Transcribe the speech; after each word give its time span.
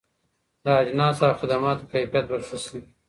د 0.63 0.65
اجناسو 0.81 1.21
او 1.29 1.35
خدماتو 1.41 1.89
کيفيت 1.91 2.25
به 2.29 2.37
ښه 2.47 2.57
سي. 2.65 2.79